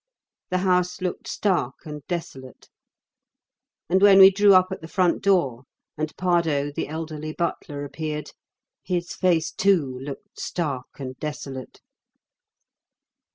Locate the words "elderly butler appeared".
6.87-8.31